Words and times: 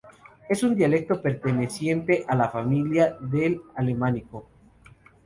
Es 0.49 0.63
un 0.63 0.73
dialecto 0.75 1.21
perteneciente 1.21 2.25
a 2.27 2.33
la 2.35 2.49
familia 2.49 3.15
del 3.21 3.61
Alemánico. 3.75 4.47